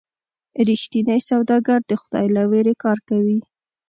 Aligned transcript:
رښتینی 0.69 1.19
سوداګر 1.29 1.79
د 1.89 1.91
خدای 2.01 2.27
له 2.35 2.43
ویرې 2.51 2.75
کار 2.83 2.97
کوي. 3.09 3.39